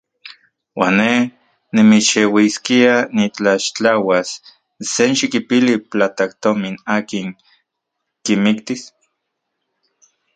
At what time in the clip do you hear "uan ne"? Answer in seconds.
0.79-1.09